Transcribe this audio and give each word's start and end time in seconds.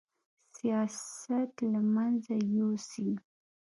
سیاست 0.55 1.53
له 1.71 1.81
منځه 1.93 2.33
یوسي 2.57 3.09